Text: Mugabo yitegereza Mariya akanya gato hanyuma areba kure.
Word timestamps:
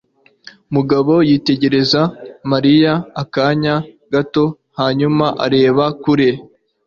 Mugabo 0.75 1.13
yitegereza 1.29 2.01
Mariya 2.51 2.93
akanya 3.21 3.75
gato 4.13 4.43
hanyuma 4.79 5.25
areba 5.45 5.85
kure. 6.01 6.29